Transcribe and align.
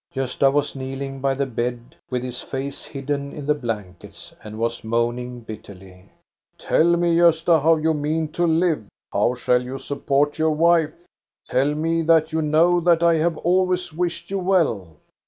Gosta 0.15 0.51
was 0.51 0.75
kneeling 0.75 1.19
by 1.21 1.35
the 1.35 1.45
bed 1.45 1.95
with 2.09 2.23
his 2.23 2.41
face 2.41 2.85
hidden 2.85 3.31
in 3.31 3.45
the 3.45 3.53
blankets, 3.53 4.33
and 4.43 4.57
was 4.57 4.83
moaning 4.83 5.41
bitterly." 5.41 6.05
Tell 6.57 6.97
me, 6.97 7.15
Gosta, 7.17 7.61
how 7.61 7.75
you 7.75 7.93
mean 7.93 8.29
to 8.29 8.47
live? 8.47 8.87
How 9.13 9.35
shall 9.35 9.61
you 9.61 9.77
support 9.77 10.39
your 10.39 10.55
wife? 10.55 11.05
Tell 11.45 11.75
me 11.75 12.01
that 12.01 12.33
You 12.33 12.41
know 12.41 12.79
that 12.79 13.03
I 13.03 13.17
have 13.17 13.37
always 13.37 13.93
wished 13.93 14.31
you 14.31 14.39
well." 14.39 14.87